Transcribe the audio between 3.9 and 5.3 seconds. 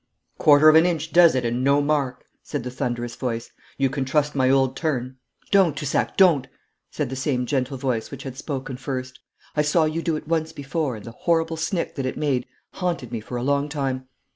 can trust my old turn.'